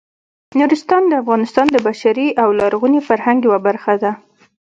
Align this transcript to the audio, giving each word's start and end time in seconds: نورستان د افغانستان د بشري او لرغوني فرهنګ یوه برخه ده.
نورستان 0.59 1.03
د 1.07 1.13
افغانستان 1.23 1.67
د 1.71 1.77
بشري 1.87 2.27
او 2.41 2.49
لرغوني 2.59 3.01
فرهنګ 3.07 3.39
یوه 3.47 3.59
برخه 3.67 3.93
ده. 4.03 4.11